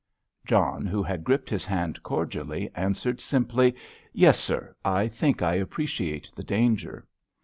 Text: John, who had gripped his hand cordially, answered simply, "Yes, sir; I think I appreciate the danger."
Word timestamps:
John, 0.45 0.87
who 0.87 1.03
had 1.03 1.23
gripped 1.23 1.47
his 1.51 1.63
hand 1.63 2.01
cordially, 2.01 2.71
answered 2.73 3.21
simply, 3.21 3.75
"Yes, 4.13 4.39
sir; 4.39 4.75
I 4.83 5.07
think 5.07 5.43
I 5.43 5.53
appreciate 5.53 6.31
the 6.35 6.43
danger." 6.43 7.05